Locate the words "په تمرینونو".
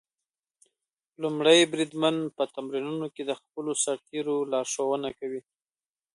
2.35-3.07